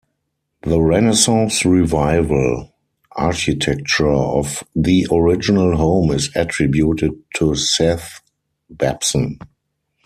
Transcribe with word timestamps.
The 0.63 0.81
Renaissance 0.81 1.63
Revival 1.63 2.73
architecture 3.11 4.09
of 4.11 4.63
the 4.75 5.05
original 5.11 5.77
home 5.77 6.09
is 6.09 6.31
attributed 6.35 7.11
to 7.35 7.53
Seth 7.53 8.19
Babson. 8.67 9.37